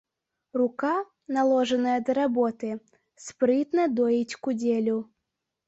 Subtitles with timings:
[0.59, 0.93] Рука,
[1.37, 2.69] наложаная да работы,
[3.29, 4.99] спрытна доіць кудзелю.